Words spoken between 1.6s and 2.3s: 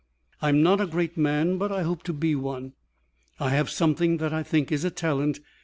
I hope to